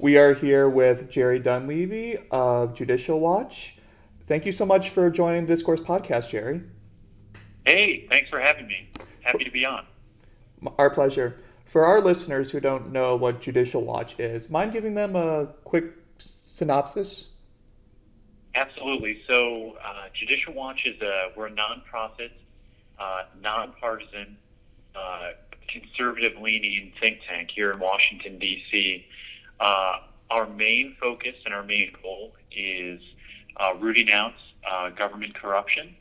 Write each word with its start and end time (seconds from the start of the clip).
We 0.00 0.16
are 0.16 0.32
here 0.32 0.66
with 0.66 1.10
Jerry 1.10 1.38
Dunleavy 1.38 2.16
of 2.30 2.72
Judicial 2.72 3.20
Watch. 3.20 3.76
Thank 4.26 4.46
you 4.46 4.50
so 4.50 4.64
much 4.64 4.88
for 4.88 5.10
joining 5.10 5.44
the 5.44 5.48
Discourse 5.48 5.80
podcast, 5.80 6.30
Jerry. 6.30 6.62
Hey, 7.66 8.06
thanks 8.08 8.30
for 8.30 8.40
having 8.40 8.66
me. 8.66 8.88
Happy 9.20 9.44
to 9.44 9.50
be 9.50 9.66
on. 9.66 9.84
Our 10.78 10.88
pleasure. 10.88 11.36
For 11.66 11.84
our 11.84 12.00
listeners 12.00 12.50
who 12.50 12.60
don't 12.60 12.90
know 12.90 13.14
what 13.14 13.42
Judicial 13.42 13.84
Watch 13.84 14.18
is, 14.18 14.48
mind 14.48 14.72
giving 14.72 14.94
them 14.94 15.16
a 15.16 15.48
quick 15.64 15.92
synopsis? 16.16 17.28
Absolutely. 18.54 19.20
So, 19.28 19.76
uh, 19.84 20.04
Judicial 20.18 20.54
Watch 20.54 20.80
is 20.86 20.98
a 21.02 21.30
we're 21.36 21.48
a 21.48 21.50
nonprofit, 21.50 22.30
uh, 22.98 23.24
nonpartisan, 23.38 24.38
uh, 24.96 25.32
conservative-leaning 25.68 26.94
think 26.98 27.18
tank 27.28 27.50
here 27.54 27.70
in 27.70 27.78
Washington 27.78 28.38
D.C. 28.38 29.04
Uh, 29.60 29.98
our 30.30 30.46
main 30.46 30.96
focus 31.00 31.34
and 31.44 31.52
our 31.52 31.62
main 31.62 31.92
goal 32.02 32.32
is 32.50 33.00
uh, 33.58 33.74
rooting 33.78 34.10
out 34.10 34.32
uh, 34.70 34.90
government 34.90 35.34
corruption. 35.34 35.94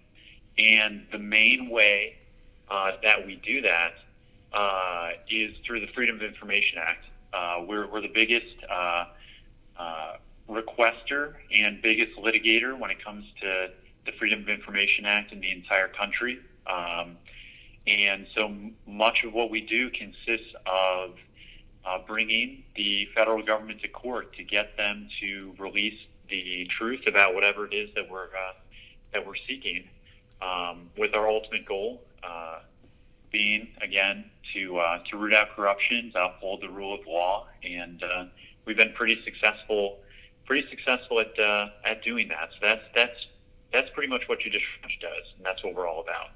And 0.58 1.06
the 1.12 1.20
main 1.20 1.70
way 1.70 2.16
uh, 2.70 2.92
that 3.04 3.26
we 3.26 3.36
do 3.36 3.62
that 3.62 3.94
uh, 4.54 5.10
is 5.30 5.56
through 5.66 5.82
the 5.82 5.88
Freedom 5.88 6.16
of 6.16 6.24
Information 6.24 6.78
Act. 6.80 7.06
Uh, 7.34 7.64
we're, 7.68 7.88
we're 7.88 8.02
the 8.02 8.08
biggest 8.08 8.46
requester 10.50 11.36
and 11.54 11.82
biggest 11.82 12.18
litigator 12.18 12.78
when 12.78 12.90
it 12.90 13.04
comes 13.04 13.26
to 13.40 13.70
the 14.06 14.12
Freedom 14.14 14.42
of 14.42 14.50
Information 14.50 15.06
Act 15.06 15.32
in 15.32 15.40
the 15.40 15.52
entire 15.52 15.88
country. 15.88 16.40
Um, 16.66 17.18
and 17.88 18.28
so 18.36 18.54
much 18.88 19.24
of 19.24 19.34
what 19.34 19.50
we 19.50 19.62
do 19.62 19.90
consists 19.90 20.54
of 20.66 21.16
bringing 22.08 22.64
the 22.76 23.08
federal 23.16 23.44
government 23.44 23.82
to 23.82 23.88
court 23.88 24.36
to 24.36 24.44
get 24.44 24.76
them 24.78 25.08
to 25.22 25.54
release 25.58 26.00
the 26.30 26.68
truth 26.78 27.02
about 27.08 27.34
whatever 27.34 27.66
it 27.66 27.74
is 27.74 27.90
that 27.96 28.10
we're 28.10 28.26
uh, 28.26 28.54
that 29.14 29.26
we're 29.26 29.34
seeking, 29.48 29.88
um, 30.42 30.90
with 30.98 31.16
our 31.16 31.28
ultimate 31.28 31.66
goal 31.66 32.02
uh, 32.24 32.60
being 33.32 33.68
again 33.82 34.26
to 34.54 34.78
uh, 34.78 35.00
to 35.10 35.18
root 35.18 35.34
out 35.34 35.50
corruption, 35.56 36.12
to 36.14 36.26
uphold 36.26 36.62
the 36.62 36.70
rule 36.70 36.94
of 36.94 37.06
law, 37.08 37.48
and 37.64 38.04
uh, 38.04 38.26
we've 38.66 38.78
been 38.78 38.94
pretty 38.94 39.20
successful 39.24 40.00
pretty 40.46 40.68
successful 40.70 41.20
at 41.20 41.38
uh, 41.40 41.70
at 41.86 42.04
doing 42.04 42.28
that. 42.28 42.50
So 42.54 42.58
that's 42.62 42.84
that's 42.94 43.28
that's 43.72 43.90
pretty 43.92 44.10
much 44.10 44.24
what 44.28 44.40
Judicial 44.40 44.68
Watch 44.84 44.98
does, 45.02 45.34
and 45.38 45.46
that's 45.46 45.64
what 45.64 45.76
we're 45.76 45.88
all 45.88 46.02
about. 46.02 46.30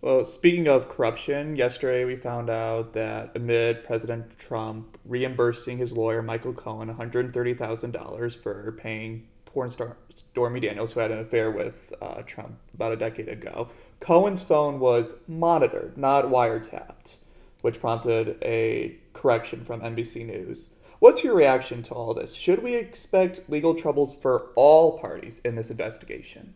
Well, 0.00 0.24
speaking 0.26 0.68
of 0.68 0.88
corruption, 0.88 1.56
yesterday 1.56 2.04
we 2.04 2.14
found 2.14 2.48
out 2.48 2.92
that 2.92 3.32
amid 3.34 3.82
President 3.82 4.38
Trump 4.38 4.96
reimbursing 5.04 5.78
his 5.78 5.92
lawyer 5.92 6.22
Michael 6.22 6.52
Cohen 6.52 6.94
$130,000 6.94 8.40
for 8.40 8.72
paying 8.78 9.26
porn 9.44 9.72
star 9.72 9.96
Stormy 10.14 10.60
Daniels, 10.60 10.92
who 10.92 11.00
had 11.00 11.10
an 11.10 11.18
affair 11.18 11.50
with 11.50 11.92
uh, 12.00 12.22
Trump 12.22 12.58
about 12.74 12.92
a 12.92 12.96
decade 12.96 13.28
ago, 13.28 13.70
Cohen's 13.98 14.44
phone 14.44 14.78
was 14.78 15.16
monitored, 15.26 15.98
not 15.98 16.26
wiretapped, 16.26 17.16
which 17.62 17.80
prompted 17.80 18.38
a 18.40 18.96
correction 19.14 19.64
from 19.64 19.80
NBC 19.80 20.24
News. 20.24 20.68
What's 21.00 21.24
your 21.24 21.34
reaction 21.34 21.82
to 21.84 21.94
all 21.94 22.14
this? 22.14 22.34
Should 22.34 22.62
we 22.62 22.76
expect 22.76 23.50
legal 23.50 23.74
troubles 23.74 24.14
for 24.14 24.50
all 24.54 25.00
parties 25.00 25.40
in 25.44 25.56
this 25.56 25.70
investigation? 25.70 26.54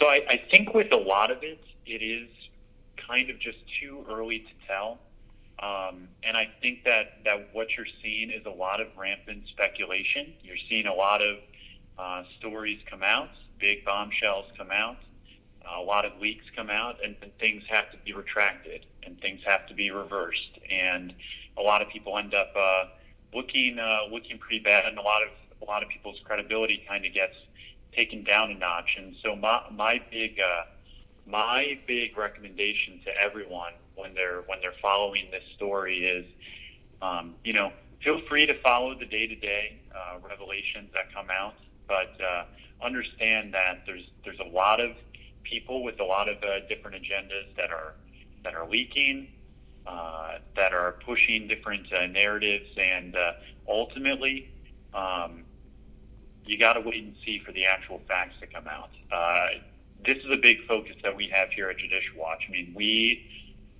So 0.00 0.06
I, 0.06 0.20
I 0.28 0.42
think 0.50 0.74
with 0.74 0.92
a 0.92 0.96
lot 0.96 1.30
of 1.30 1.44
it, 1.44 1.60
it 1.86 2.02
is 2.02 2.28
kind 2.96 3.30
of 3.30 3.38
just 3.38 3.58
too 3.80 4.04
early 4.10 4.40
to 4.40 4.66
tell. 4.66 4.98
Um, 5.58 6.08
and 6.24 6.36
I 6.36 6.48
think 6.60 6.84
that, 6.84 7.18
that 7.24 7.50
what 7.52 7.68
you're 7.76 7.86
seeing 8.02 8.30
is 8.30 8.44
a 8.46 8.50
lot 8.50 8.80
of 8.80 8.88
rampant 8.96 9.44
speculation. 9.48 10.32
You're 10.42 10.56
seeing 10.68 10.86
a 10.86 10.94
lot 10.94 11.22
of 11.22 11.38
uh, 11.98 12.24
stories 12.38 12.80
come 12.90 13.02
out, 13.02 13.28
big 13.60 13.84
bombshells 13.84 14.46
come 14.56 14.70
out, 14.72 14.96
a 15.78 15.80
lot 15.80 16.04
of 16.04 16.20
leaks 16.20 16.44
come 16.56 16.70
out, 16.70 16.96
and, 17.04 17.14
and 17.22 17.30
things 17.38 17.62
have 17.68 17.90
to 17.92 17.98
be 17.98 18.12
retracted 18.12 18.86
and 19.04 19.20
things 19.20 19.40
have 19.44 19.66
to 19.68 19.74
be 19.74 19.90
reversed. 19.90 20.58
And 20.70 21.12
a 21.56 21.62
lot 21.62 21.82
of 21.82 21.88
people 21.88 22.18
end 22.18 22.34
up 22.34 22.52
uh, 22.56 22.84
looking 23.34 23.78
uh, 23.78 24.10
looking 24.10 24.38
pretty 24.38 24.62
bad, 24.62 24.84
and 24.84 24.98
a 24.98 25.02
lot 25.02 25.22
of 25.22 25.28
a 25.60 25.64
lot 25.64 25.82
of 25.82 25.88
people's 25.88 26.18
credibility 26.24 26.84
kind 26.88 27.04
of 27.04 27.12
gets 27.12 27.34
taken 27.94 28.24
down 28.24 28.50
a 28.50 28.54
notch. 28.54 28.96
And 28.98 29.14
so 29.22 29.36
my 29.36 29.62
my 29.70 30.00
big 30.10 30.40
uh, 30.40 30.62
my 31.26 31.78
big 31.86 32.16
recommendation 32.16 33.00
to 33.04 33.10
everyone 33.20 33.72
when 33.94 34.14
they're 34.14 34.42
when 34.46 34.60
they're 34.60 34.74
following 34.80 35.28
this 35.30 35.44
story 35.54 36.04
is, 36.04 36.26
um, 37.00 37.34
you 37.44 37.52
know, 37.52 37.72
feel 38.02 38.20
free 38.28 38.46
to 38.46 38.54
follow 38.60 38.98
the 38.98 39.06
day 39.06 39.26
to 39.26 39.36
day 39.36 39.78
revelations 40.28 40.90
that 40.94 41.12
come 41.14 41.28
out, 41.30 41.54
but 41.88 42.16
uh, 42.20 42.44
understand 42.84 43.54
that 43.54 43.82
there's 43.86 44.04
there's 44.24 44.40
a 44.40 44.48
lot 44.48 44.80
of 44.80 44.92
people 45.42 45.82
with 45.82 46.00
a 46.00 46.04
lot 46.04 46.28
of 46.28 46.42
uh, 46.42 46.66
different 46.68 46.96
agendas 46.96 47.54
that 47.56 47.70
are 47.70 47.94
that 48.44 48.54
are 48.54 48.68
leaking 48.68 49.28
uh, 49.86 50.38
that 50.56 50.72
are 50.72 50.92
pushing 51.04 51.48
different 51.48 51.92
uh, 51.92 52.06
narratives, 52.06 52.68
and 52.76 53.16
uh, 53.16 53.32
ultimately, 53.68 54.48
um, 54.94 55.44
you 56.46 56.58
got 56.58 56.74
to 56.74 56.80
wait 56.80 57.02
and 57.02 57.14
see 57.24 57.40
for 57.44 57.52
the 57.52 57.64
actual 57.64 58.00
facts 58.08 58.34
to 58.40 58.46
come 58.46 58.66
out. 58.68 58.90
This 60.04 60.18
is 60.18 60.30
a 60.32 60.36
big 60.36 60.66
focus 60.66 60.96
that 61.02 61.14
we 61.16 61.28
have 61.28 61.50
here 61.50 61.70
at 61.70 61.78
Judicial 61.78 62.16
Watch. 62.16 62.44
I 62.48 62.50
mean, 62.50 62.72
we 62.74 63.30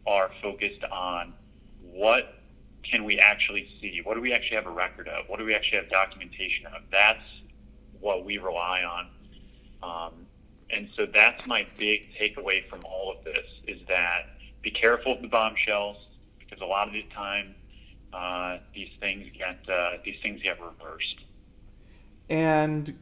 are 0.07 0.31
focused 0.41 0.85
on 0.85 1.33
what 1.81 2.35
can 2.83 3.05
we 3.05 3.19
actually 3.19 3.69
see? 3.81 4.01
What 4.03 4.15
do 4.15 4.21
we 4.21 4.33
actually 4.33 4.57
have 4.57 4.67
a 4.67 4.71
record 4.71 5.09
of? 5.09 5.29
What 5.29 5.39
do 5.39 5.45
we 5.45 5.55
actually 5.55 5.79
have 5.79 5.91
documentation 5.91 6.67
of? 6.67 6.83
That's 6.91 7.23
what 8.01 8.25
we 8.25 8.39
rely 8.39 8.83
on. 8.83 9.09
Um, 9.83 10.27
and 10.71 10.89
so 10.97 11.07
that's 11.07 11.47
my 11.47 11.67
big 11.77 12.09
takeaway 12.21 12.69
from 12.69 12.81
all 12.85 13.15
of 13.17 13.25
this 13.25 13.47
is 13.67 13.81
that 13.89 14.37
be 14.63 14.71
careful 14.71 15.13
of 15.13 15.23
the 15.23 15.29
bombshells 15.29 15.97
because 16.39 16.61
a 16.61 16.67
lot 16.67 16.87
of 16.87 16.93
the 16.93 17.05
time 17.15 17.55
uh, 18.13 18.59
these 18.75 18.91
things 19.01 19.27
get 19.37 19.59
uh, 19.69 19.93
these 20.05 20.17
things 20.23 20.43
get 20.43 20.59
reversed. 20.61 21.21
And 22.29 22.97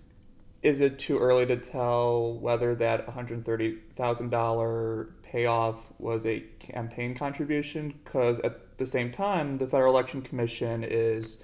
is 0.62 0.80
it 0.80 0.98
too 0.98 1.18
early 1.18 1.46
to 1.46 1.56
tell 1.56 2.34
whether 2.34 2.74
that 2.74 3.06
one 3.06 3.14
hundred 3.14 3.44
thirty 3.44 3.78
thousand 3.96 4.30
dollar 4.30 5.10
payoff 5.22 5.92
was 5.98 6.26
a 6.26 6.40
campaign 6.58 7.14
contribution? 7.14 7.94
Because 8.04 8.38
at 8.40 8.78
the 8.78 8.86
same 8.86 9.10
time, 9.10 9.56
the 9.56 9.66
Federal 9.66 9.92
Election 9.92 10.22
Commission 10.22 10.84
is 10.84 11.42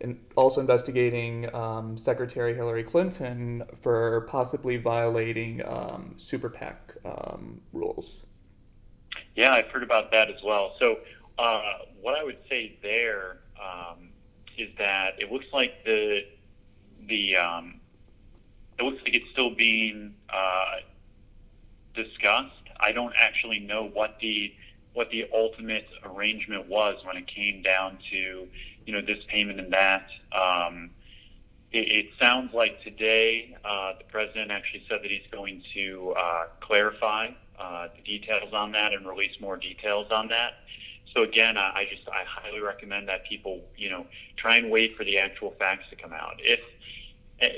in 0.00 0.20
also 0.36 0.60
investigating 0.60 1.52
um, 1.54 1.96
Secretary 1.96 2.54
Hillary 2.54 2.84
Clinton 2.84 3.64
for 3.80 4.22
possibly 4.22 4.76
violating 4.76 5.64
um, 5.66 6.14
super 6.16 6.48
PAC 6.48 6.94
um, 7.04 7.60
rules. 7.72 8.26
Yeah, 9.34 9.52
I've 9.52 9.68
heard 9.68 9.82
about 9.82 10.10
that 10.12 10.28
as 10.30 10.42
well. 10.44 10.74
So, 10.78 10.98
uh, 11.38 11.78
what 12.00 12.16
I 12.16 12.24
would 12.24 12.38
say 12.48 12.78
there 12.82 13.38
um, 13.60 14.10
is 14.56 14.68
that 14.78 15.14
it 15.18 15.32
looks 15.32 15.46
like 15.52 15.84
the 15.84 16.20
the 17.06 17.36
um, 17.36 17.77
it 18.78 18.82
looks 18.82 19.02
like 19.02 19.14
it's 19.14 19.30
still 19.32 19.54
being 19.54 20.14
uh, 20.32 20.76
discussed. 21.94 22.52
I 22.80 22.92
don't 22.92 23.14
actually 23.16 23.58
know 23.58 23.88
what 23.92 24.18
the 24.20 24.54
what 24.94 25.10
the 25.10 25.28
ultimate 25.32 25.86
arrangement 26.04 26.68
was 26.68 26.96
when 27.04 27.16
it 27.16 27.26
came 27.26 27.62
down 27.62 27.98
to 28.10 28.48
you 28.86 28.92
know 28.92 29.00
this 29.00 29.22
payment 29.28 29.60
and 29.60 29.72
that. 29.72 30.06
Um, 30.32 30.90
it, 31.70 31.92
it, 31.92 32.06
sounds 32.18 32.54
like 32.54 32.82
today 32.82 33.54
uh, 33.62 33.92
the 33.98 34.04
president 34.04 34.50
actually 34.50 34.84
said 34.88 35.00
that 35.02 35.10
he's 35.10 35.26
going 35.30 35.62
to 35.74 36.14
uh, 36.16 36.44
clarify 36.60 37.28
uh, 37.58 37.88
the 37.94 38.02
details 38.02 38.54
on 38.54 38.72
that 38.72 38.94
and 38.94 39.06
release 39.06 39.38
more 39.40 39.58
details 39.58 40.10
on 40.10 40.28
that. 40.28 40.52
So 41.14 41.22
again, 41.22 41.58
I, 41.58 41.72
I 41.74 41.86
just 41.90 42.08
I 42.08 42.24
highly 42.24 42.60
recommend 42.60 43.08
that 43.08 43.24
people 43.26 43.60
you 43.76 43.90
know 43.90 44.06
try 44.36 44.56
and 44.56 44.70
wait 44.70 44.96
for 44.96 45.04
the 45.04 45.18
actual 45.18 45.54
facts 45.58 45.84
to 45.90 45.96
come 45.96 46.12
out. 46.12 46.36
If 46.38 46.60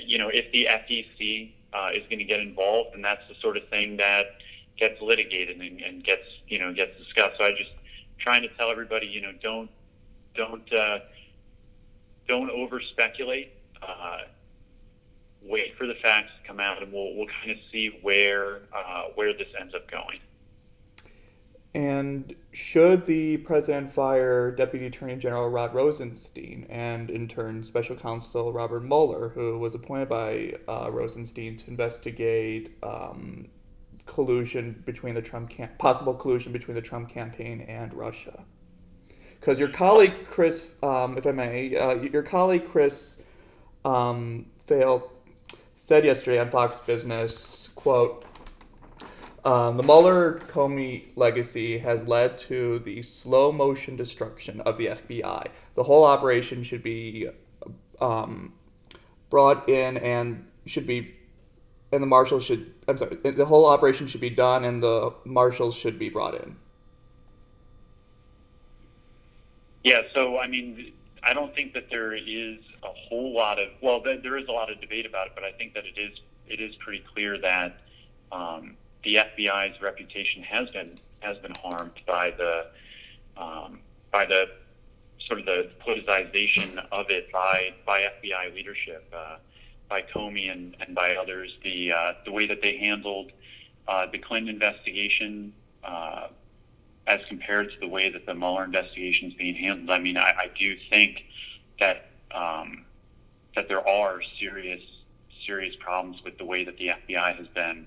you 0.04 0.18
know 0.18 0.28
if 0.28 0.50
the 0.52 0.66
FEC 0.66 1.52
uh, 1.72 1.90
is 1.94 2.02
going 2.04 2.18
to 2.18 2.24
get 2.24 2.40
involved, 2.40 2.94
and 2.94 3.04
that's 3.04 3.26
the 3.28 3.34
sort 3.40 3.56
of 3.56 3.68
thing 3.68 3.96
that 3.98 4.38
gets 4.78 5.00
litigated 5.00 5.60
and, 5.60 5.80
and 5.80 6.04
gets 6.04 6.24
you 6.48 6.58
know 6.58 6.72
gets 6.72 6.96
discussed. 6.98 7.36
So 7.38 7.44
I 7.44 7.52
just 7.52 7.70
trying 8.18 8.42
to 8.42 8.48
tell 8.56 8.70
everybody 8.70 9.06
you 9.06 9.20
know 9.20 9.32
don't 9.42 9.70
don't 10.34 10.72
uh, 10.72 11.00
don't 12.28 12.50
over 12.50 12.80
speculate. 12.80 13.52
Uh, 13.82 14.18
wait 15.42 15.76
for 15.76 15.86
the 15.86 15.94
facts 16.02 16.30
to 16.40 16.46
come 16.46 16.60
out, 16.60 16.82
and 16.82 16.92
we'll 16.92 17.14
we'll 17.14 17.28
kind 17.40 17.50
of 17.50 17.56
see 17.72 17.98
where 18.02 18.60
uh, 18.74 19.04
where 19.14 19.32
this 19.32 19.48
ends 19.58 19.74
up 19.74 19.90
going. 19.90 20.20
And 21.72 22.34
should 22.50 23.06
the 23.06 23.36
president 23.38 23.92
fire 23.92 24.50
Deputy 24.50 24.86
Attorney 24.86 25.16
General 25.16 25.48
Rod 25.48 25.72
Rosenstein 25.72 26.66
and, 26.68 27.10
in 27.10 27.28
turn, 27.28 27.62
Special 27.62 27.94
Counsel 27.94 28.52
Robert 28.52 28.80
Mueller, 28.80 29.28
who 29.28 29.58
was 29.58 29.74
appointed 29.76 30.08
by 30.08 30.54
uh, 30.68 30.90
Rosenstein 30.90 31.56
to 31.58 31.68
investigate 31.68 32.76
um, 32.82 33.46
collusion 34.06 34.82
between 34.84 35.14
the 35.14 35.22
Trump 35.22 35.52
possible 35.78 36.14
collusion 36.14 36.52
between 36.52 36.74
the 36.74 36.82
Trump 36.82 37.08
campaign 37.08 37.60
and 37.60 37.94
Russia? 37.94 38.44
because 39.40 39.58
your 39.58 39.68
colleague 39.68 40.24
Chris, 40.24 40.70
um, 40.82 41.16
if 41.16 41.26
I 41.26 41.32
may, 41.32 41.74
uh, 41.74 41.94
your 41.94 42.22
colleague 42.22 42.68
Chris 42.68 43.22
um, 43.84 44.46
said 45.74 46.04
yesterday 46.04 46.38
on 46.38 46.50
Fox 46.50 46.80
Business, 46.80 47.68
quote, 47.74 48.26
um, 49.44 49.76
the 49.76 49.82
Mueller 49.82 50.40
Comey 50.48 51.04
legacy 51.16 51.78
has 51.78 52.06
led 52.06 52.36
to 52.38 52.78
the 52.80 53.02
slow 53.02 53.52
motion 53.52 53.96
destruction 53.96 54.60
of 54.62 54.76
the 54.76 54.86
FBI. 54.86 55.48
The 55.74 55.84
whole 55.84 56.04
operation 56.04 56.62
should 56.62 56.82
be 56.82 57.28
um, 58.00 58.52
brought 59.30 59.68
in 59.68 59.96
and 59.98 60.46
should 60.66 60.86
be, 60.86 61.14
and 61.92 62.02
the 62.02 62.06
marshals 62.06 62.44
should, 62.44 62.72
I'm 62.86 62.98
sorry, 62.98 63.16
the 63.16 63.46
whole 63.46 63.66
operation 63.66 64.06
should 64.06 64.20
be 64.20 64.30
done 64.30 64.64
and 64.64 64.82
the 64.82 65.14
marshals 65.24 65.74
should 65.74 65.98
be 65.98 66.10
brought 66.10 66.34
in. 66.34 66.56
Yeah, 69.82 70.02
so 70.14 70.38
I 70.38 70.46
mean, 70.46 70.92
I 71.22 71.32
don't 71.32 71.54
think 71.54 71.72
that 71.72 71.88
there 71.90 72.14
is 72.14 72.58
a 72.82 72.88
whole 73.08 73.34
lot 73.34 73.58
of 73.58 73.68
well, 73.80 74.02
there 74.02 74.36
is 74.36 74.46
a 74.48 74.52
lot 74.52 74.70
of 74.70 74.80
debate 74.80 75.06
about 75.06 75.28
it, 75.28 75.32
but 75.34 75.44
I 75.44 75.52
think 75.52 75.72
that 75.72 75.84
it 75.86 75.98
is 75.98 76.18
it 76.46 76.60
is 76.60 76.74
pretty 76.76 77.02
clear 77.14 77.38
that 77.40 77.78
um, 78.30 78.76
the 79.04 79.16
FBI's 79.16 79.80
reputation 79.80 80.42
has 80.42 80.68
been 80.70 80.96
has 81.20 81.36
been 81.38 81.54
harmed 81.54 82.00
by 82.06 82.30
the 82.30 82.66
um, 83.36 83.80
by 84.10 84.24
the 84.24 84.50
sort 85.26 85.40
of 85.40 85.46
the 85.46 85.70
politicization 85.84 86.84
of 86.90 87.10
it 87.10 87.30
by 87.32 87.72
by 87.86 88.08
FBI 88.22 88.54
leadership, 88.54 89.06
uh, 89.16 89.36
by 89.88 90.02
Comey 90.02 90.50
and, 90.50 90.76
and 90.80 90.94
by 90.94 91.14
others. 91.14 91.56
The 91.62 91.92
uh, 91.92 92.12
the 92.24 92.32
way 92.32 92.46
that 92.46 92.62
they 92.62 92.78
handled 92.78 93.32
uh, 93.88 94.06
the 94.10 94.18
Clinton 94.18 94.54
investigation 94.54 95.52
uh, 95.84 96.28
as 97.06 97.20
compared 97.28 97.72
to 97.72 97.80
the 97.80 97.88
way 97.88 98.10
that 98.10 98.26
the 98.26 98.34
Mueller 98.34 98.64
investigation 98.64 99.28
is 99.28 99.34
being 99.34 99.54
handled. 99.54 99.90
I 99.90 99.98
mean, 99.98 100.16
I, 100.16 100.30
I 100.30 100.50
do 100.58 100.76
think 100.90 101.24
that 101.78 102.10
um, 102.34 102.84
that 103.54 103.68
there 103.68 103.86
are 103.86 104.20
serious 104.38 104.82
serious 105.46 105.74
problems 105.80 106.22
with 106.22 106.38
the 106.38 106.44
way 106.44 106.64
that 106.64 106.76
the 106.76 106.88
FBI 106.88 107.36
has 107.36 107.46
been 107.48 107.86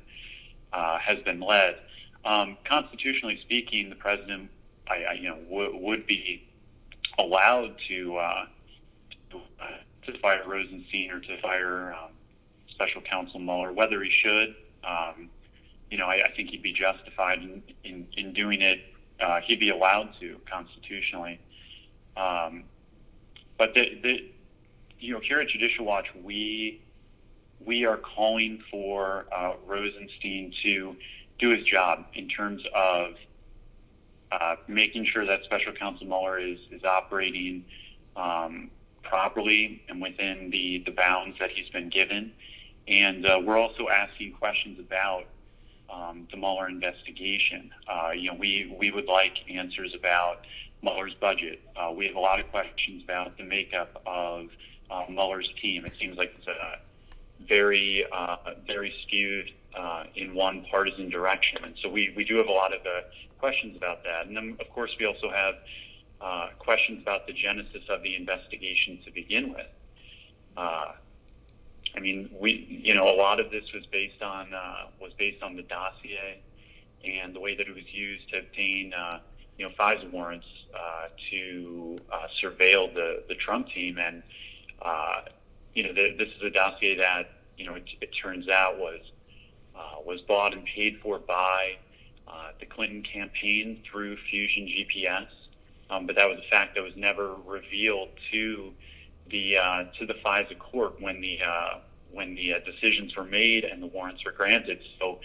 uh, 0.74 1.00
has 1.00 1.20
been 1.20 1.40
led. 1.40 1.78
Um, 2.26 2.58
constitutionally 2.66 3.40
speaking, 3.42 3.90
the 3.90 3.96
president, 3.96 4.50
I, 4.88 5.04
I 5.04 5.14
you 5.14 5.30
know, 5.30 5.40
w- 5.50 5.78
would 5.78 6.08
be 6.08 6.48
allowed 7.18 7.76
to 7.90 8.18
uh, 8.18 8.46
to, 9.32 10.18
fire 10.20 10.44
Rosenstein 10.46 11.12
or 11.12 11.20
to 11.20 11.42
fire 11.42 11.94
um, 11.94 12.12
Special 12.70 13.02
Counsel 13.02 13.40
Mueller. 13.40 13.74
Whether 13.74 14.04
he 14.04 14.10
should, 14.10 14.56
um, 14.84 15.30
you 15.92 15.98
know, 15.98 16.06
I, 16.06 16.24
I 16.26 16.32
think 16.36 16.50
he'd 16.50 16.64
be 16.64 16.74
justified 16.74 17.40
in, 17.40 17.64
in, 17.84 18.08
in 18.16 18.34
doing 18.34 18.62
it 18.62 18.80
uh, 19.24 19.40
he'd 19.42 19.60
be 19.60 19.70
allowed 19.70 20.10
to 20.20 20.40
constitutionally. 20.50 21.40
Um, 22.18 22.66
but 23.58 23.74
the, 23.74 24.00
the, 24.04 24.32
you 25.00 25.14
know, 25.14 25.20
here 25.20 25.40
at 25.40 25.48
Judicial 25.48 25.86
Watch, 25.86 26.08
we 26.24 26.82
we 27.66 27.86
are 27.86 27.98
calling 27.98 28.62
for 28.70 29.26
uh, 29.36 29.54
Rosenstein 29.66 30.54
to 30.64 30.96
do 31.40 31.50
his 31.50 31.64
job 31.64 32.06
in 32.14 32.28
terms 32.28 32.62
of 32.76 33.16
uh, 34.32 34.56
making 34.68 35.06
sure 35.06 35.26
that 35.26 35.44
Special 35.44 35.74
Counsel 35.74 36.08
Mueller 36.08 36.40
is 36.40 36.60
is 36.72 36.84
operating 36.84 37.66
um, 38.16 38.70
properly 39.02 39.82
and 39.90 40.02
within 40.02 40.50
the 40.50 40.84
the 40.86 40.92
bounds 40.92 41.38
that 41.40 41.52
he's 41.52 41.70
been 41.70 41.90
given. 41.90 42.32
And 42.88 43.26
uh, 43.26 43.40
we're 43.44 43.58
also 43.58 43.88
asking 43.90 44.34
questions 44.34 44.80
about 44.80 45.26
um, 45.90 46.28
the 46.32 46.38
Mueller 46.38 46.68
investigation. 46.68 47.72
Uh, 47.88 48.12
you 48.16 48.32
know, 48.32 48.38
we, 48.38 48.76
we 48.78 48.92
would 48.92 49.06
like 49.06 49.38
answers 49.50 49.94
about 49.96 50.46
Mueller's 50.82 51.14
budget. 51.14 51.62
Uh, 51.76 51.92
we 51.96 52.08
have 52.08 52.16
a 52.16 52.20
lot 52.20 52.40
of 52.40 52.50
questions 52.52 53.04
about 53.04 53.38
the 53.38 53.44
makeup 53.44 54.02
of 54.06 54.48
uh, 54.92 55.06
Mueller's 55.10 55.50
team. 55.62 55.86
It 55.86 55.94
seems 56.00 56.18
like 56.18 56.34
it's 56.38 56.48
a 56.48 56.80
very, 57.48 58.06
uh, 58.12 58.38
very 58.68 58.94
skewed 59.04 59.52
uh, 59.78 60.04
in 60.16 60.34
one 60.34 60.66
partisan 60.70 61.10
direction. 61.10 61.64
And 61.64 61.76
so 61.82 61.90
we, 61.90 62.14
we 62.16 62.24
do 62.24 62.36
have 62.38 62.48
a 62.48 62.52
lot 62.52 62.74
of 62.74 62.82
uh, 62.82 63.02
questions 63.40 63.76
about 63.76 64.04
that. 64.04 64.28
And 64.28 64.36
then, 64.36 64.58
of 64.60 64.70
course, 64.70 64.92
we 65.00 65.06
also 65.06 65.30
have 65.30 65.56
questions 66.58 67.02
about 67.02 67.28
the 67.28 67.34
genesis 67.34 67.84
of 67.90 68.02
the 68.02 68.16
investigation 68.16 69.00
to 69.06 69.12
begin 69.12 69.54
with. 69.54 69.68
I 71.96 72.00
mean, 72.00 72.30
we, 72.40 72.66
you 72.70 72.96
know, 72.96 73.08
a 73.08 73.16
lot 73.16 73.40
of 73.40 73.52
this 73.52 73.72
was 73.74 73.86
based 73.88 74.22
on 74.22 74.54
uh, 74.54 74.88
was 75.00 75.14
based 75.14 75.44
on 75.44 75.56
the 75.56 75.62
dossier 75.64 76.40
and 77.04 77.36
the 77.36 77.40
way 77.40 77.56
that 77.56 77.68
it 77.68 77.76
was 77.76 77.94
used 77.94 78.30
to 78.30 78.40
obtain, 78.40 78.94
uh, 78.94 79.20
you 79.60 79.68
know, 79.68 79.72
FISA 79.78 80.10
warrants 80.12 80.48
uh, 80.74 81.10
to 81.30 81.98
surveil 82.44 82.94
the 82.94 83.24
the 83.28 83.36
Trump 83.36 83.68
team, 83.70 84.00
and 84.00 84.24
you 85.76 85.84
know, 85.84 85.94
the, 85.94 86.16
this 86.18 86.30
is 86.30 86.42
a 86.44 86.50
dossier 86.50 86.96
that 86.98 87.30
you 87.58 87.66
know 87.66 87.76
it, 87.76 87.86
it 88.02 88.10
turns 88.22 88.48
out 88.50 88.78
was 88.78 89.00
uh, 89.76 90.02
was 90.06 90.22
bought 90.22 90.54
and 90.54 90.66
paid 90.66 91.00
for 91.02 91.20
by 91.20 91.78
uh, 92.28 92.52
the 92.60 92.66
Clinton 92.66 93.04
campaign 93.04 93.82
through 93.90 94.18
Fusion 94.30 94.68
GPS, 94.68 95.28
um, 95.90 96.06
but 96.06 96.16
that 96.16 96.28
was 96.30 96.40
a 96.40 96.50
fact 96.50 96.76
that 96.76 96.84
was 96.84 96.96
never 96.96 97.36
revealed 97.46 98.10
to 98.32 98.72
the 99.30 99.58
uh, 99.58 99.86
to 100.00 100.06
the 100.06 100.14
FISA 100.16 100.58
court 100.60 101.00
when 101.00 101.22
the 101.22 101.40
uh, 101.42 101.80
when 102.12 102.36
the 102.36 102.54
uh, 102.54 102.60
decisions 102.60 103.16
were 103.16 103.24
made 103.24 103.64
and 103.64 103.82
the 103.82 103.88
warrants 103.88 104.24
were 104.24 104.32
granted. 104.32 104.80
So, 105.00 105.20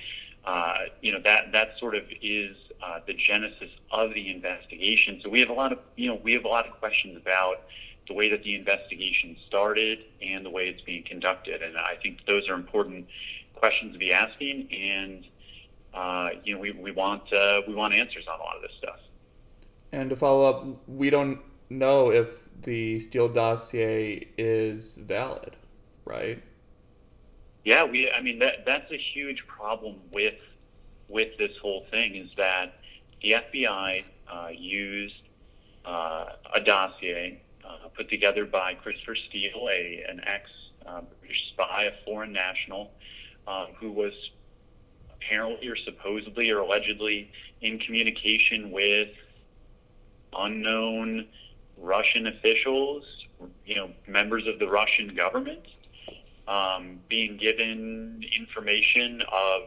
uh, 0.45 0.87
you 1.03 1.13
know 1.13 1.21
that 1.25 1.53
that 1.53 1.79
sort 1.79 1.95
of 1.95 2.05
is 2.23 2.57
uh, 2.83 3.01
the 3.07 3.15
genesis 3.15 3.71
of 3.91 4.15
the 4.15 4.31
investigation. 4.31 5.21
So 5.23 5.29
we 5.29 5.41
have 5.41 5.51
a 5.51 5.55
lot 5.55 5.73
of 5.73 5.79
you 5.97 6.09
know 6.09 6.21
we 6.23 6.33
have 6.33 6.45
a 6.45 6.49
lot 6.49 6.67
of 6.67 6.73
questions 6.79 7.17
about 7.17 7.63
the 8.09 8.15
way 8.15 8.29
that 8.31 8.43
the 8.43 8.55
investigation 8.55 9.37
started 9.47 10.01
and 10.23 10.45
the 10.45 10.51
way 10.51 10.69
it's 10.69 10.81
being 10.83 11.05
conducted, 11.05 11.63
and 11.63 11.77
I 11.77 11.97
think 12.03 12.25
those 12.27 12.49
are 12.49 12.55
important 12.55 13.07
questions 13.55 13.93
to 13.93 13.99
be 13.99 14.13
asking. 14.13 14.73
And 14.73 15.25
uh, 15.95 16.31
you 16.45 16.55
know 16.55 16.61
we, 16.61 16.73
we 16.73 16.93
want 16.93 17.33
uh, 17.33 17.63
we 17.67 17.75
want 17.75 17.95
answers 17.95 18.27
on 18.27 18.39
a 18.39 18.43
lot 18.43 18.57
of 18.57 18.63
this 18.63 18.73
stuff. 18.79 19.01
And 19.93 20.11
to 20.11 20.17
follow 20.17 20.45
up, 20.45 20.67
we 20.87 21.11
don't 21.11 21.41
know 21.71 22.11
if 22.11 22.29
the 22.63 22.99
Steele 22.99 23.29
dossier 23.29 24.29
is 24.37 24.95
valid, 24.97 25.57
right? 26.05 26.43
Yeah, 27.65 27.85
we. 27.85 28.11
I 28.11 28.21
mean, 28.21 28.39
that 28.41 28.65
that's 28.67 28.91
a 28.91 28.99
huge 28.99 29.47
problem 29.47 29.97
with 30.13 30.35
with 31.09 31.37
this 31.39 31.57
whole 31.61 31.87
thing 31.91 32.17
is 32.17 32.31
that 32.37 32.79
the 33.23 33.33
FBI 33.33 34.05
uh, 34.31 34.49
used 34.53 35.23
uh, 35.85 36.27
a 36.55 36.61
dossier 36.61 37.41
uh, 37.69 37.89
put 37.97 38.09
together 38.09 38.45
by 38.45 38.75
Christopher 38.75 39.17
Steele, 39.29 39.69
a 39.71 40.05
an 40.09 40.21
ex 40.27 40.51
uh, 40.87 41.03
British 41.21 41.49
spy, 41.53 41.85
a 41.85 42.05
foreign 42.05 42.33
national, 42.33 42.91
um, 43.47 43.69
who 43.79 43.93
was 43.93 44.13
apparently 45.13 45.69
or 45.69 45.77
supposedly 45.77 46.51
or 46.51 46.59
allegedly 46.59 47.31
in 47.61 47.79
communication 47.79 48.71
with 48.71 49.09
unknown 50.37 51.27
Russian 51.77 52.27
officials, 52.27 53.05
you 53.65 53.77
know, 53.77 53.91
members 54.07 54.47
of 54.47 54.59
the 54.59 54.69
Russian 54.69 55.15
government, 55.15 55.65
um, 56.47 57.01
being 57.09 57.37
given 57.37 58.25
information 58.37 59.23
of 59.31 59.63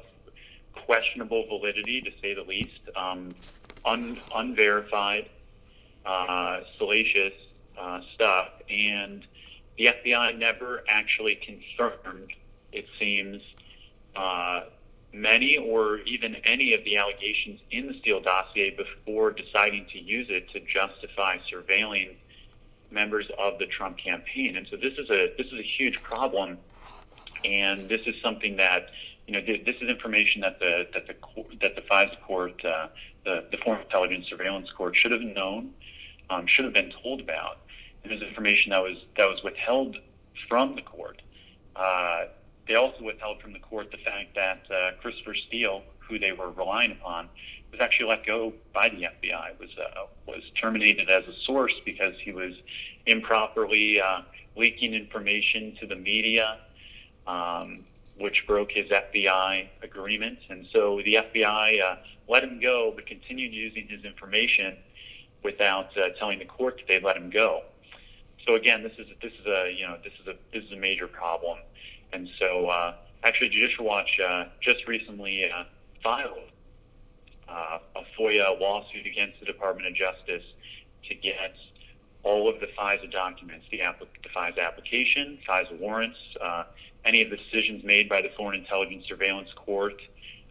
questionable 0.74 1.46
validity, 1.48 2.02
to 2.02 2.12
say 2.22 2.34
the 2.34 2.44
least, 2.44 2.80
um, 2.96 3.34
un- 3.86 4.20
unverified, 4.36 5.30
uh, 6.06 6.62
salacious 6.78 7.34
uh, 7.82 8.02
stuff, 8.14 8.50
and 8.70 9.26
the 9.78 9.88
FBI 9.88 10.38
never 10.38 10.84
actually 10.88 11.36
confirmed, 11.36 12.32
it 12.72 12.86
seems, 13.00 13.42
uh, 14.16 14.66
many 15.14 15.58
or 15.58 15.98
even 16.00 16.36
any 16.46 16.74
of 16.74 16.84
the 16.84 16.98
allegations 16.98 17.60
in 17.72 17.88
the 17.88 17.94
Steele 18.00 18.22
dossier 18.22 18.70
before 18.70 19.32
deciding 19.32 19.86
to 19.92 20.00
use 20.00 20.28
it 20.30 20.50
to 20.52 20.60
justify 20.62 21.38
surveilling 21.52 22.16
members 22.92 23.30
of 23.40 23.58
the 23.60 23.66
Trump 23.66 23.98
campaign. 23.98 24.56
And 24.58 24.68
so 24.70 24.78
this 24.78 24.94
is 24.98 25.10
a 25.10 25.34
this 25.38 25.48
is 25.48 25.60
a 25.60 25.64
huge 25.64 26.02
problem, 26.04 26.58
and 27.44 27.90
this 27.90 28.02
is 28.06 28.16
something 28.22 28.58
that 28.58 28.90
you 29.28 29.34
know 29.34 29.42
this 29.42 29.76
is 29.82 29.90
information 29.90 30.42
that 30.42 30.60
the 30.60 30.88
that 30.94 31.08
the 31.08 31.16
that 31.62 31.76
the 31.76 31.82
FISA 31.82 32.22
court, 32.22 32.64
uh, 32.64 32.88
the 33.26 33.46
the 33.52 33.58
Foreign 33.58 33.82
Intelligence 33.82 34.28
Surveillance 34.30 34.70
Court, 34.72 34.96
should 34.96 35.12
have 35.12 35.22
known, 35.22 35.74
um, 36.30 36.48
should 36.48 36.66
have 36.66 36.74
been 36.74 36.94
told 37.04 37.22
about. 37.22 37.58
And 38.04 38.12
was 38.12 38.22
information 38.22 38.72
that 38.72 38.82
was 38.82 38.98
that 39.18 39.26
was 39.26 39.44
withheld 39.44 39.98
from 40.48 40.76
the 40.76 40.82
court. 40.82 41.22
Uh, 41.76 42.26
they 42.68 42.76
also 42.76 43.04
withheld 43.04 43.42
from 43.42 43.54
the 43.54 43.60
court 43.60 43.92
the 43.92 43.98
fact 43.98 44.36
that 44.36 44.64
uh, 44.72 44.92
Christopher 45.02 45.36
Steele, 45.36 45.84
who 46.00 46.20
they 46.20 46.32
were 46.32 46.52
relying 46.52 46.92
upon, 46.92 47.30
was 47.72 47.80
actually 47.80 48.10
let 48.10 48.26
go 48.26 48.54
by 48.74 48.90
the 48.90 49.04
FBI. 49.04 49.60
was 49.60 49.70
uh, 49.78 50.06
was 50.28 50.44
terminated 50.60 51.10
as 51.10 51.28
a 51.28 51.34
source 51.46 51.74
because 51.86 52.16
he 52.20 52.32
was 52.32 52.54
improperly 53.06 54.02
uh, 54.02 54.22
leaking 54.56 54.94
information 54.94 55.76
to 55.80 55.88
the 55.88 55.96
media, 55.96 56.60
um, 57.28 57.84
which 58.18 58.46
broke 58.48 58.72
his 58.72 58.90
FBI 58.90 59.68
agreement. 59.82 60.40
And 60.50 60.68
so 60.72 61.02
the 61.04 61.16
FBI 61.16 61.82
uh, 61.82 61.96
let 62.28 62.44
him 62.44 62.60
go, 62.60 62.92
but 62.94 63.06
continued 63.06 63.54
using 63.54 63.88
his 63.88 64.04
information 64.04 64.78
without 65.44 65.98
uh, 65.98 66.10
telling 66.20 66.40
the 66.40 66.46
court 66.46 66.78
that 66.78 66.88
they'd 66.88 67.04
let 67.04 67.18
him 67.18 67.30
go. 67.30 67.64
So 68.48 68.56
again, 68.56 68.84
this 68.84 68.94
is 68.98 69.08
this 69.22 69.34
is 69.34 69.46
a 69.46 69.74
you 69.78 69.86
know 69.86 69.98
this 70.04 70.14
is 70.22 70.28
a 70.28 70.36
this 70.54 70.64
is 70.64 70.72
a 70.72 70.76
major 70.78 71.08
problem, 71.08 71.60
and 72.12 72.28
so 72.40 72.68
uh, 72.68 72.96
actually 73.24 73.50
Judicial 73.50 73.86
Watch 73.86 74.20
uh, 74.20 74.46
just 74.62 74.88
recently 74.88 75.50
uh, 75.50 75.64
filed 76.04 76.50
uh, 77.48 77.80
a 77.96 78.02
FOIA 78.20 78.60
lawsuit 78.60 79.06
against 79.06 79.40
the 79.40 79.46
Department 79.46 79.88
of 79.88 79.94
Justice 79.94 80.44
to 81.08 81.16
get 81.16 81.56
all 82.24 82.48
of 82.48 82.60
the 82.60 82.68
FISA 82.68 83.12
documents, 83.12 83.66
the, 83.72 83.82
app- 83.82 84.00
the 84.00 84.30
FISA 84.30 84.60
application, 84.60 85.40
FISA 85.48 85.80
warrants, 85.80 86.18
uh, 86.40 86.66
any 87.04 87.24
of 87.24 87.32
the 87.32 87.38
decisions 87.38 87.84
made 87.84 88.08
by 88.08 88.22
the 88.22 88.30
Foreign 88.38 88.60
Intelligence 88.60 89.06
Surveillance 89.08 89.50
Court, 89.56 90.00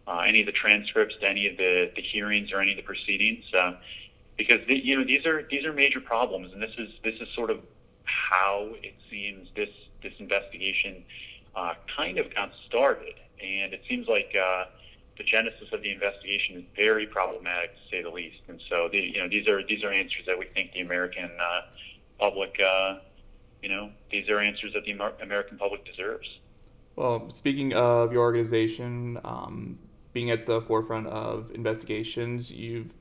uh, 0.05 0.19
any 0.19 0.41
of 0.41 0.45
the 0.45 0.51
transcripts 0.51 1.15
to 1.21 1.29
any 1.29 1.47
of 1.47 1.55
the, 1.57 1.89
the 1.95 2.01
hearings 2.01 2.51
or 2.51 2.59
any 2.59 2.71
of 2.71 2.77
the 2.77 2.83
proceedings, 2.83 3.45
because 4.37 4.59
the, 4.67 4.77
you 4.77 4.97
know 4.97 5.03
these 5.03 5.25
are 5.25 5.43
these 5.49 5.65
are 5.65 5.73
major 5.73 6.01
problems, 6.01 6.53
and 6.53 6.61
this 6.61 6.73
is 6.77 6.89
this 7.03 7.15
is 7.21 7.27
sort 7.35 7.49
of 7.49 7.59
how 8.29 8.69
it 8.81 8.95
seems 9.09 9.49
this 9.55 9.69
this 10.03 10.13
investigation 10.19 11.03
uh, 11.55 11.73
kind 11.95 12.17
of 12.17 12.33
got 12.33 12.51
started, 12.67 13.15
and 13.41 13.73
it 13.73 13.81
seems 13.87 14.07
like 14.07 14.35
uh, 14.35 14.65
the 15.17 15.23
genesis 15.23 15.67
of 15.71 15.81
the 15.81 15.91
investigation 15.91 16.57
is 16.57 16.63
very 16.75 17.05
problematic 17.05 17.73
to 17.75 17.81
say 17.89 18.01
the 18.01 18.09
least. 18.09 18.41
And 18.47 18.61
so, 18.69 18.89
the, 18.91 18.97
you 18.97 19.19
know, 19.19 19.29
these 19.29 19.47
are 19.47 19.65
these 19.65 19.83
are 19.83 19.91
answers 19.91 20.25
that 20.25 20.37
we 20.37 20.45
think 20.45 20.71
the 20.73 20.81
American 20.81 21.29
uh, 21.39 21.61
public, 22.19 22.59
uh, 22.59 22.99
you 23.61 23.69
know, 23.69 23.91
these 24.09 24.29
are 24.29 24.39
answers 24.39 24.73
that 24.73 24.85
the 24.85 24.91
American 24.91 25.57
public 25.57 25.85
deserves. 25.85 26.27
Well, 26.95 27.29
speaking 27.29 27.73
of 27.73 28.11
your 28.11 28.21
organization 28.21 29.19
um, 29.23 29.79
being 30.13 30.31
at 30.31 30.45
the 30.45 30.61
forefront 30.61 31.07
of 31.07 31.51
investigations, 31.53 32.51
you've 32.51 32.91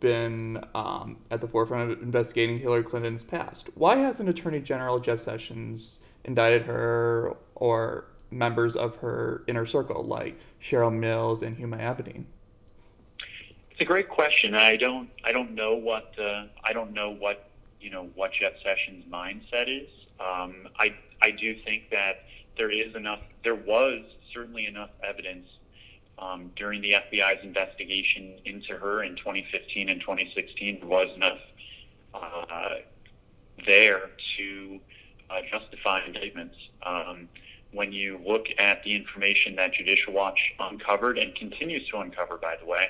been 0.00 0.64
um, 0.74 1.18
at 1.30 1.40
the 1.40 1.48
forefront 1.48 1.90
of 1.90 2.02
investigating 2.02 2.58
Hillary 2.58 2.82
Clinton's 2.82 3.22
past. 3.22 3.70
Why 3.74 3.96
hasn't 3.96 4.28
Attorney 4.28 4.60
General 4.60 4.98
Jeff 4.98 5.20
Sessions 5.20 6.00
indicted 6.24 6.62
her 6.62 7.36
or 7.54 8.06
members 8.30 8.76
of 8.76 8.96
her 8.96 9.42
inner 9.46 9.66
circle, 9.66 10.02
like 10.04 10.38
Cheryl 10.60 10.92
Mills 10.92 11.42
and 11.42 11.56
Huma 11.56 11.80
Abedin? 11.80 12.24
It's 13.70 13.80
a 13.80 13.84
great 13.84 14.08
question. 14.08 14.54
I 14.54 14.76
don't 14.76 15.08
I 15.24 15.32
don't 15.32 15.54
know 15.54 15.74
what 15.74 16.12
uh, 16.18 16.46
I 16.64 16.72
don't 16.72 16.92
know 16.92 17.10
what 17.10 17.48
you 17.80 17.90
know 17.90 18.08
what 18.14 18.32
Jeff 18.32 18.54
Sessions' 18.62 19.04
mindset 19.10 19.68
is. 19.68 19.88
Um, 20.18 20.68
I 20.78 20.94
I 21.22 21.30
do 21.30 21.54
think 21.64 21.90
that 21.90 22.24
there 22.56 22.70
is 22.70 22.94
enough. 22.96 23.20
There 23.44 23.54
was 23.54 24.02
certainly 24.32 24.66
enough 24.66 24.90
evidence 25.02 25.48
um, 26.18 26.50
during 26.56 26.80
the 26.82 26.92
FBI's 26.92 27.42
investigation 27.42 28.38
into 28.44 28.74
her 28.76 29.02
in 29.02 29.16
2015 29.16 29.88
and 29.88 30.00
2016. 30.00 30.80
There 30.80 30.88
was 30.88 31.08
enough 31.14 31.38
uh, 32.14 32.74
there 33.66 34.10
to 34.36 34.80
uh, 35.30 35.40
justify 35.50 36.04
indictments. 36.04 36.56
Um, 36.82 37.28
when 37.72 37.92
you 37.92 38.18
look 38.26 38.46
at 38.58 38.82
the 38.82 38.94
information 38.94 39.56
that 39.56 39.74
Judicial 39.74 40.12
Watch 40.12 40.54
uncovered 40.58 41.18
and 41.18 41.34
continues 41.34 41.86
to 41.88 41.98
uncover, 41.98 42.38
by 42.38 42.56
the 42.56 42.66
way, 42.66 42.86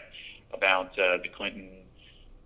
about 0.52 0.99
uh, 0.99 1.18
the 1.18 1.28
Clinton 1.28 1.70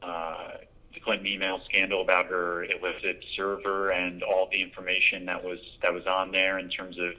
uh, 0.03 0.53
the 0.95 1.01
Clinton 1.01 1.27
email 1.27 1.61
scandal 1.65 2.03
about 2.03 2.27
her 2.27 2.65
illicit 2.65 3.25
server 3.37 3.91
and 3.91 4.23
all 4.23 4.49
the 4.51 4.61
information 4.61 5.27
that 5.27 5.43
was 5.43 5.59
that 5.81 5.93
was 5.93 6.07
on 6.07 6.33
there 6.33 6.59
in 6.59 6.69
terms 6.69 6.99
of 6.99 7.13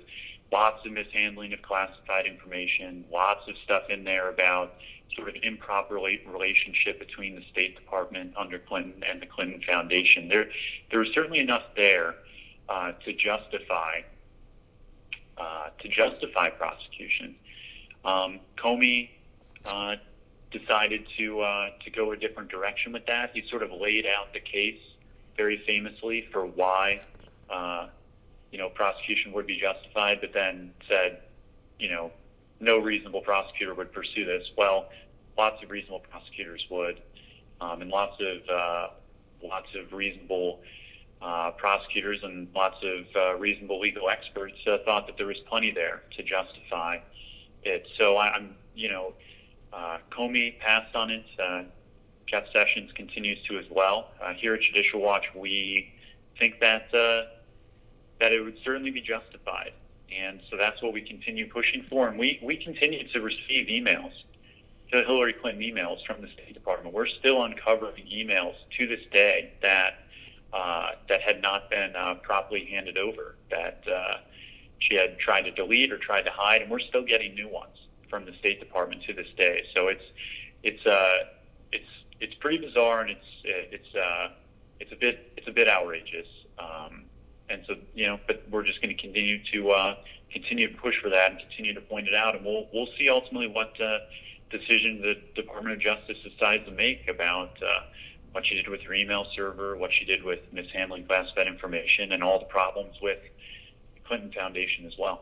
lots 0.53 0.86
of 0.86 0.91
mishandling 0.91 1.51
of 1.51 1.62
classified 1.63 2.27
information, 2.27 3.03
lots 3.12 3.41
of 3.50 3.55
stuff 3.65 3.89
in 3.89 4.03
there 4.03 4.29
about 4.29 4.75
sort 5.15 5.27
of 5.27 5.36
improper 5.41 5.95
relationship 5.95 7.00
between 7.00 7.36
the 7.36 7.41
State 7.51 7.75
Department 7.75 8.33
under 8.38 8.60
Clinton 8.60 9.03
and 9.10 9.19
the 9.19 9.25
Clinton 9.25 9.62
Foundation. 9.65 10.29
There, 10.29 10.48
there 10.91 11.00
was 11.00 11.10
certainly 11.13 11.39
enough 11.39 11.63
there 11.75 12.15
uh, 12.69 12.91
to 13.03 13.13
justify 13.13 14.01
uh, 15.36 15.69
to 15.79 15.88
justify 15.89 16.50
prosecution. 16.51 17.36
Um, 18.05 18.39
Comey 18.55 19.10
uh, 19.65 19.95
decided 20.51 21.07
to 21.17 21.41
uh, 21.41 21.69
to 21.83 21.89
go 21.89 22.12
a 22.12 22.15
different 22.17 22.50
direction 22.50 22.93
with 22.93 23.07
that. 23.07 23.31
He 23.33 23.43
sort 23.50 23.63
of 23.63 23.72
laid 23.72 24.05
out 24.05 24.31
the 24.33 24.39
case 24.39 24.79
very 25.36 25.57
famously 25.65 26.27
for 26.31 26.45
why 26.45 27.01
uh, 27.50 27.88
you 28.53 28.60
know 28.60 28.69
prosecution 28.69 29.33
would 29.33 29.48
be 29.48 29.60
justified, 29.60 30.22
but 30.22 30.31
then 30.31 30.72
said 30.88 31.24
you 31.79 31.89
know 31.89 32.12
no 32.60 32.77
reasonable 32.77 33.22
prosecutor 33.22 33.74
would 33.74 33.91
pursue 33.91 34.25
this. 34.25 34.43
Well, 34.55 34.89
lots 35.36 35.62
of 35.63 35.72
reasonable 35.72 36.05
prosecutors 36.10 36.63
would, 36.69 37.01
um, 37.60 37.81
and 37.81 37.89
lots 37.89 38.22
of 38.22 38.48
uh, 38.48 38.88
lots 39.43 39.67
of 39.75 39.91
reasonable 39.91 40.62
uh, 41.19 41.50
prosecutors 41.57 42.19
and 42.22 42.48
lots 42.55 42.77
of 42.83 43.05
uh, 43.15 43.36
reasonable 43.39 43.79
legal 43.79 44.07
experts 44.07 44.55
uh, 44.67 44.77
thought 44.86 45.07
that 45.07 45.17
there 45.17 45.27
was 45.27 45.39
plenty 45.50 45.72
there 45.72 46.03
to 46.15 46.22
justify 46.22 47.00
it. 47.63 47.88
So 47.98 48.17
I, 48.17 48.36
am 48.36 48.55
you 48.75 48.91
know, 48.91 49.13
uh, 49.74 49.98
Comey 50.12 50.60
passed 50.60 50.95
on 50.95 51.10
it. 51.10 51.25
Uh, 51.41 51.63
Jeff 52.27 52.43
Sessions 52.53 52.91
continues 52.93 53.39
to 53.50 53.57
as 53.57 53.65
well. 53.72 54.10
Here 54.38 54.53
at 54.53 54.62
Judicial 54.62 55.01
Watch, 55.01 55.25
we 55.36 55.91
think 56.39 56.60
that 56.62 56.88
that 58.24 58.32
it 58.32 58.39
would 58.39 58.58
certainly 58.63 58.89
be 58.89 59.01
justified, 59.01 59.74
and 60.10 60.39
so 60.50 60.56
that's 60.56 60.82
what 60.82 60.94
we 60.94 61.01
continue 61.01 61.46
pushing 61.50 61.86
for. 61.89 62.08
And 62.08 62.18
we 62.18 62.39
we 62.42 62.56
continue 62.56 63.06
to 63.10 63.20
receive 63.20 63.68
emails. 63.68 64.13
The 64.94 65.03
Hillary 65.03 65.34
Clinton 65.34 65.62
emails 65.62 66.06
from 66.06 66.22
the 66.22 66.30
State 66.30 66.53
Department. 66.53 66.96
We're 66.96 67.08
still 67.20 67.44
uncovering 67.44 68.06
emails 68.06 68.56
to 68.77 68.88
this 68.88 69.01
day 69.12 69.51
that 69.62 69.96
uh, 70.53 70.92
that 71.10 71.22
had 71.22 71.42
not 71.42 71.70
been 71.70 71.98
uh, 71.98 72.15
properly 72.24 72.63
handed 72.63 72.98
over, 72.98 73.36
that 73.51 73.84
uh, 73.94 74.20
she 74.80 74.96
had 74.96 75.20
tried 75.20 75.42
to 75.42 75.51
delete 75.51 75.92
or 75.92 75.98
tried 75.98 76.22
to 76.22 76.32
hide, 76.32 76.62
and 76.62 76.72
we're 76.72 76.80
still 76.80 77.03
getting 77.03 77.36
new 77.36 77.50
ones 77.50 77.75
from 78.10 78.24
the 78.25 78.32
State 78.39 78.62
Department 78.62 79.03
to 79.03 79.13
this 79.13 79.27
day. 79.36 79.65
So 79.75 79.89
it's 79.89 80.06
it's 80.63 80.86
uh, 80.86 81.18
it's 81.74 81.92
it's 82.22 82.36
pretty 82.36 82.65
bizarre, 82.65 83.01
and 83.01 83.10
it's 83.10 83.27
it's 83.44 83.96
uh, 83.96 84.30
it's 84.80 84.94
a 84.94 84.96
bit 84.96 85.34
it's 85.36 85.50
a 85.50 85.51
bit 85.51 85.68
outrageous. 85.68 86.27
Um, 86.58 87.03
and 87.50 87.64
so 87.68 87.76
you 87.94 88.08
know, 88.08 88.20
but 88.28 88.44
we're 88.50 88.64
just 88.64 88.82
going 88.82 88.96
to 88.96 89.02
continue 89.02 89.40
to 89.52 89.72
uh, 89.72 89.96
continue 90.32 90.72
to 90.72 90.78
push 90.78 90.96
for 91.02 91.10
that 91.10 91.32
and 91.32 91.40
continue 91.40 91.74
to 91.74 91.82
point 91.82 92.08
it 92.08 92.16
out, 92.16 92.36
and 92.36 92.46
we'll 92.46 92.68
we'll 92.74 92.90
see 92.98 93.10
ultimately 93.10 93.48
what 93.48 93.80
uh, 93.82 94.00
decision 94.50 95.02
the 95.02 95.16
Department 95.36 95.76
of 95.76 95.82
Justice 95.82 96.18
decides 96.24 96.66
to 96.66 96.72
make 96.72 97.08
about. 97.08 97.52
Uh, 97.62 97.82
what 98.34 98.46
she 98.46 98.56
did 98.56 98.68
with 98.68 98.82
her 98.82 98.94
email 98.94 99.28
server, 99.36 99.78
what 99.78 99.94
she 99.94 100.06
did 100.06 100.24
with 100.24 100.40
mishandling 100.52 101.06
classified 101.06 101.48
information, 101.48 102.12
and 102.12 102.24
all 102.24 102.40
the 102.40 102.46
problems 102.46 102.96
with 103.02 103.20
the 103.94 104.02
Clinton 104.08 104.32
Foundation 104.32 104.86
as 104.86 104.98
well. 104.98 105.22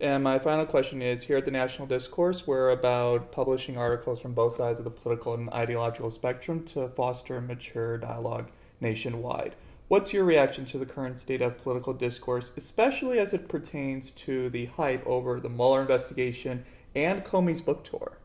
And 0.00 0.24
my 0.24 0.38
final 0.38 0.66
question 0.66 1.00
is 1.00 1.24
here 1.24 1.36
at 1.36 1.44
the 1.44 1.50
National 1.50 1.86
Discourse, 1.86 2.46
we're 2.46 2.70
about 2.70 3.32
publishing 3.32 3.78
articles 3.78 4.20
from 4.20 4.34
both 4.34 4.56
sides 4.56 4.78
of 4.78 4.84
the 4.84 4.90
political 4.90 5.34
and 5.34 5.48
ideological 5.50 6.10
spectrum 6.10 6.64
to 6.66 6.88
foster 6.88 7.40
mature 7.40 7.96
dialogue 7.98 8.50
nationwide. 8.80 9.54
What's 9.86 10.14
your 10.14 10.24
reaction 10.24 10.64
to 10.66 10.78
the 10.78 10.86
current 10.86 11.20
state 11.20 11.42
of 11.42 11.58
political 11.58 11.92
discourse, 11.92 12.52
especially 12.56 13.18
as 13.18 13.34
it 13.34 13.48
pertains 13.48 14.10
to 14.12 14.48
the 14.48 14.66
hype 14.66 15.06
over 15.06 15.38
the 15.38 15.50
Mueller 15.50 15.82
investigation 15.82 16.64
and 16.94 17.22
Comey's 17.22 17.60
book 17.60 17.84
tour? 17.84 18.16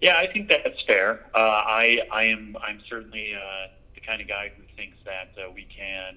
Yeah, 0.00 0.16
I 0.16 0.26
think 0.26 0.48
that's 0.48 0.82
fair. 0.88 1.26
Uh, 1.32 1.38
I 1.38 2.00
I 2.10 2.24
am 2.24 2.56
I'm 2.60 2.80
certainly 2.90 3.34
uh, 3.34 3.68
the 3.94 4.00
kind 4.00 4.20
of 4.20 4.26
guy 4.26 4.50
who 4.56 4.64
thinks 4.76 4.96
that 5.04 5.30
uh, 5.40 5.48
we 5.52 5.64
can 5.64 6.16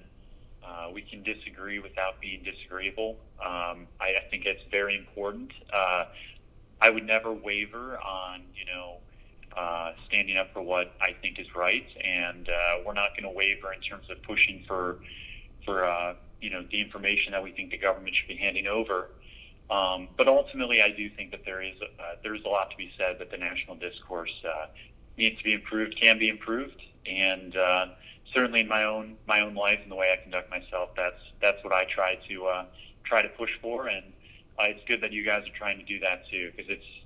uh, 0.66 0.90
we 0.92 1.02
can 1.02 1.22
disagree 1.22 1.78
without 1.78 2.20
being 2.20 2.42
disagreeable. 2.42 3.16
Um, 3.40 3.86
I, 4.00 4.16
I 4.16 4.24
think 4.28 4.46
it's 4.46 4.64
very 4.72 4.96
important. 4.98 5.52
Uh, 5.72 6.06
I 6.80 6.90
would 6.90 7.06
never 7.06 7.32
waver 7.32 8.00
on 8.00 8.42
you 8.56 8.64
know 8.66 8.96
uh, 9.56 9.92
standing 10.06 10.36
up 10.36 10.52
for 10.52 10.62
what 10.62 10.94
I 11.00 11.14
think 11.20 11.38
is 11.38 11.46
right, 11.54 11.86
and 12.04 12.48
uh, 12.48 12.82
we're 12.84 12.94
not 12.94 13.10
going 13.10 13.24
to 13.24 13.30
waver 13.30 13.72
in 13.72 13.80
terms 13.80 14.06
of 14.10 14.22
pushing 14.22 14.64
for 14.66 14.98
for 15.64 15.84
uh, 15.84 16.14
you 16.40 16.50
know 16.50 16.64
the 16.70 16.80
information 16.80 17.32
that 17.32 17.42
we 17.42 17.52
think 17.52 17.70
the 17.70 17.78
government 17.78 18.14
should 18.14 18.28
be 18.28 18.36
handing 18.36 18.66
over. 18.66 19.08
Um, 19.68 20.08
but 20.16 20.28
ultimately, 20.28 20.80
I 20.82 20.90
do 20.90 21.10
think 21.10 21.32
that 21.32 21.44
there 21.44 21.62
is 21.62 21.74
uh, 21.82 22.16
there 22.22 22.34
is 22.34 22.44
a 22.44 22.48
lot 22.48 22.70
to 22.70 22.76
be 22.76 22.92
said 22.96 23.18
that 23.18 23.30
the 23.30 23.36
national 23.36 23.76
discourse 23.76 24.32
uh, 24.46 24.66
needs 25.16 25.38
to 25.38 25.44
be 25.44 25.54
improved, 25.54 25.98
can 26.00 26.18
be 26.18 26.28
improved, 26.28 26.80
and 27.06 27.56
uh, 27.56 27.86
certainly 28.32 28.60
in 28.60 28.68
my 28.68 28.84
own 28.84 29.16
my 29.26 29.40
own 29.40 29.54
life 29.54 29.80
and 29.82 29.90
the 29.90 29.96
way 29.96 30.12
I 30.12 30.22
conduct 30.22 30.50
myself, 30.50 30.90
that's 30.96 31.20
that's 31.40 31.62
what 31.64 31.72
I 31.72 31.84
try 31.84 32.16
to 32.28 32.46
uh, 32.46 32.64
try 33.04 33.22
to 33.22 33.28
push 33.30 33.50
for, 33.60 33.88
and 33.88 34.12
uh, 34.58 34.64
it's 34.64 34.84
good 34.86 35.00
that 35.00 35.12
you 35.12 35.24
guys 35.24 35.46
are 35.48 35.56
trying 35.56 35.78
to 35.78 35.84
do 35.84 35.98
that 36.00 36.28
too 36.30 36.52
because 36.54 36.70
it's 36.70 36.84
it's 36.84 37.05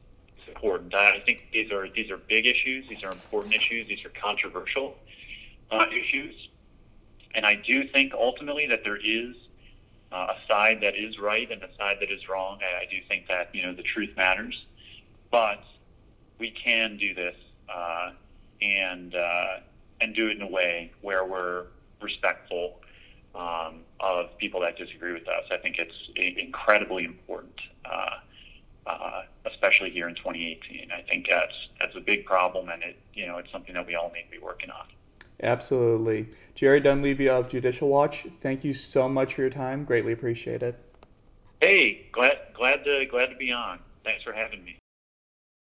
important. 0.51 0.95
I 0.95 1.21
think 1.21 1.49
these 1.53 1.71
are 1.73 1.89
these 1.89 2.11
are 2.11 2.17
big 2.17 2.47
issues, 2.47 2.89
these 2.89 3.03
are 3.03 3.13
important 3.13 3.55
issues, 3.55 3.89
these 3.89 4.05
are 4.05 4.11
controversial 4.11 4.97
uh, 5.71 5.87
issues, 5.93 6.35
and 7.35 7.47
I 7.47 7.55
do 7.55 7.87
think 7.89 8.13
ultimately 8.13 8.67
that 8.67 8.83
there 8.85 8.97
is 8.97 9.37
uh, 10.13 10.35
a 10.35 10.49
side 10.49 10.81
that 10.83 10.97
is 10.97 11.19
right 11.19 11.51
and 11.51 11.63
a 11.63 11.69
side 11.77 11.99
that 12.01 12.11
is 12.11 12.29
wrong. 12.29 12.59
I, 12.63 12.83
I 12.83 12.87
do 12.91 12.99
think 13.09 13.29
that 13.29 13.55
you 13.55 13.63
know 13.63 13.75
the 13.75 13.83
truth 13.83 14.11
matters, 14.17 14.67
but 15.31 15.63
we 16.39 16.51
can 16.51 16.97
do 16.97 17.15
this 17.15 17.37
uh, 17.73 18.13
and 18.61 19.15
uh, 19.15 19.61
and 20.01 20.15
do 20.15 20.29
it 20.29 20.37
in 20.37 20.43
a 20.43 20.51
way 20.51 20.93
where 21.03 21.25
we're 21.25 21.67
respectful 22.01 22.81
um, 23.35 23.81
of 24.01 24.37
people 24.39 24.61
that 24.61 24.77
disagree 24.77 25.13
with 25.13 25.29
us. 25.29 25.45
I 25.51 25.59
think 25.59 25.79
it's 25.79 25.95
incredibly 26.17 27.05
important, 27.05 27.61
uh, 27.85 28.17
uh, 28.87 29.23
especially 29.47 29.91
here 29.91 30.09
in 30.09 30.15
2018. 30.15 30.91
I 30.93 31.03
think 31.03 31.27
that's 31.29 31.55
that's 31.79 31.97
a 31.97 32.01
big 32.01 32.25
problem, 32.25 32.69
and 32.69 32.83
it 32.83 32.97
you 33.15 33.27
know 33.27 33.39
it's 33.39 33.51
something 33.51 33.75
that 33.75 33.87
we 33.87 33.95
all 33.95 34.11
need 34.15 34.25
to 34.25 34.31
be 34.31 34.39
working 34.39 34.71
on. 34.71 34.87
Absolutely, 35.43 36.29
Jerry 36.55 36.81
Dunleavy 36.81 37.29
of 37.29 37.49
Judicial 37.49 37.89
Watch. 37.89 38.27
Thank 38.41 38.65
you 38.65 38.75
so 38.75 39.09
much 39.09 39.35
for 39.35 39.43
your 39.43 39.51
time. 39.51 39.85
Greatly 39.85 40.13
appreciate 40.13 40.63
it. 40.63 40.79
Hey, 41.61 42.07
glad 42.13 42.39
glad 42.55 42.85
to 42.85 43.07
glad 43.07 43.27
to 43.27 43.37
be 43.37 43.53
on. 43.53 43.79
Thanks 44.05 44.23
for 44.23 44.33
having 44.33 44.65
me. 44.65 44.80